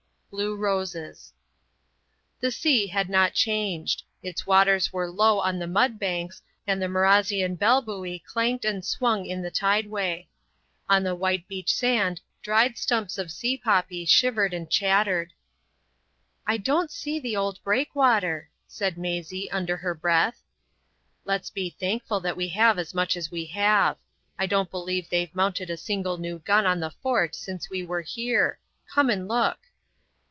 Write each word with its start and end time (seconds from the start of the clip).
—Blue 0.31 0.55
Roses. 0.55 1.33
The 2.39 2.53
sea 2.53 2.87
had 2.87 3.09
not 3.09 3.33
changed. 3.33 4.03
Its 4.23 4.47
waters 4.47 4.93
were 4.93 5.11
low 5.11 5.39
on 5.41 5.59
the 5.59 5.67
mud 5.67 5.99
banks, 5.99 6.41
and 6.65 6.81
the 6.81 6.87
Marazion 6.87 7.55
Bell 7.59 7.81
buoy 7.81 8.19
clanked 8.19 8.63
and 8.63 8.85
swung 8.85 9.25
in 9.25 9.41
the 9.41 9.51
tide 9.51 9.87
way. 9.89 10.29
On 10.87 11.03
the 11.03 11.15
white 11.17 11.49
beach 11.49 11.73
sand 11.75 12.21
dried 12.41 12.77
stumps 12.77 13.17
of 13.17 13.29
sea 13.29 13.57
poppy 13.57 14.05
shivered 14.05 14.53
and 14.53 14.69
chattered. 14.71 15.33
"I 16.47 16.55
don't 16.55 16.91
see 16.91 17.19
the 17.19 17.35
old 17.35 17.61
breakwater," 17.61 18.49
said 18.69 18.97
Maisie, 18.97 19.51
under 19.51 19.75
her 19.75 19.93
breath. 19.93 20.43
"Let's 21.25 21.49
be 21.49 21.71
thankful 21.71 22.21
that 22.21 22.37
we 22.37 22.47
have 22.47 22.79
as 22.79 22.93
much 22.93 23.17
as 23.17 23.31
we 23.31 23.47
have. 23.47 23.97
I 24.39 24.45
don't 24.45 24.71
believe 24.71 25.09
they've 25.09 25.35
mounted 25.35 25.69
a 25.69 25.75
single 25.75 26.17
new 26.17 26.39
gun 26.39 26.65
on 26.65 26.79
the 26.79 26.91
fort 26.91 27.35
since 27.35 27.69
we 27.69 27.85
were 27.85 27.99
here. 28.01 28.59
Come 28.89 29.09
and 29.09 29.27
look." 29.27 29.59